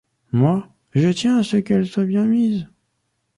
Moi, 0.31 0.67
je 0.95 1.09
tiens 1.09 1.37
à 1.37 1.43
ce 1.43 1.57
qu’elle 1.57 1.85
soit 1.85 2.05
bien 2.05 2.25
mise. 2.25 2.65